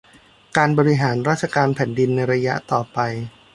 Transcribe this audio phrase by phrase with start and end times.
[0.57, 2.99] การบริหารราชการแผ่นดินในระยะต่อไป